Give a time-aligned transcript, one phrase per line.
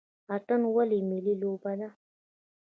[0.35, 1.89] اتن ولې ملي لوبه ده؟